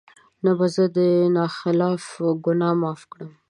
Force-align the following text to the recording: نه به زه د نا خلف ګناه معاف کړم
نه 0.43 0.51
به 0.57 0.67
زه 0.75 0.85
د 0.95 0.97
نا 1.35 1.45
خلف 1.57 2.05
ګناه 2.45 2.75
معاف 2.81 3.01
کړم 3.11 3.31